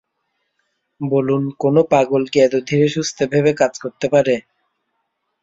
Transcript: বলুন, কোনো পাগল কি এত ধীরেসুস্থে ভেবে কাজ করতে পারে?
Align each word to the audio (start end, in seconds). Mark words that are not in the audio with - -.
বলুন, 1.01 1.43
কোনো 1.59 1.81
পাগল 1.91 2.23
কি 2.31 2.37
এত 2.39 2.55
ধীরেসুস্থে 2.69 3.23
ভেবে 3.33 3.51
কাজ 3.61 3.73
করতে 3.83 4.05
পারে? 4.13 4.35